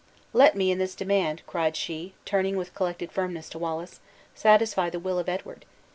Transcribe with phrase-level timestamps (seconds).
[0.41, 3.99] '""Let me in this demand," cried she, turning with collected firmness to Wallace,
[4.33, 5.63] "satisfy the will of Edward.